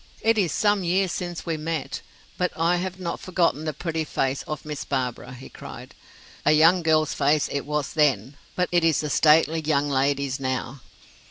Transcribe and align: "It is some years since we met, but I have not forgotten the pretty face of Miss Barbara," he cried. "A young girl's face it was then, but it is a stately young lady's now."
"It 0.23 0.39
is 0.39 0.51
some 0.51 0.83
years 0.83 1.11
since 1.11 1.45
we 1.45 1.57
met, 1.57 2.01
but 2.35 2.51
I 2.57 2.77
have 2.77 2.99
not 2.99 3.19
forgotten 3.19 3.65
the 3.65 3.71
pretty 3.71 4.03
face 4.03 4.41
of 4.47 4.65
Miss 4.65 4.83
Barbara," 4.83 5.31
he 5.33 5.47
cried. 5.47 5.93
"A 6.43 6.53
young 6.53 6.81
girl's 6.81 7.13
face 7.13 7.47
it 7.51 7.67
was 7.67 7.93
then, 7.93 8.35
but 8.55 8.67
it 8.71 8.83
is 8.83 9.03
a 9.03 9.11
stately 9.11 9.61
young 9.61 9.89
lady's 9.89 10.39
now." 10.39 10.81